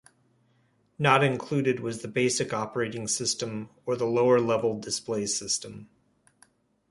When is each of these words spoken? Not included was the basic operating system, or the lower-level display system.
Not 0.97 1.23
included 1.23 1.79
was 1.79 2.01
the 2.01 2.07
basic 2.07 2.53
operating 2.53 3.07
system, 3.07 3.69
or 3.85 3.95
the 3.95 4.07
lower-level 4.07 4.79
display 4.79 5.27
system. 5.27 5.89